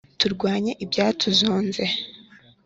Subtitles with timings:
[0.19, 1.83] turwanye ibyadusonze byose